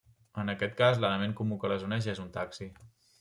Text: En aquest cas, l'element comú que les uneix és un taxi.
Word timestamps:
En 0.43 0.47
aquest 0.53 0.73
cas, 0.79 0.97
l'element 1.03 1.35
comú 1.41 1.57
que 1.65 1.71
les 1.73 1.85
uneix 1.89 2.09
és 2.15 2.23
un 2.25 2.33
taxi. 2.39 2.69